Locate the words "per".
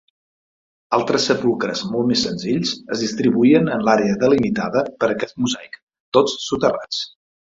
5.03-5.09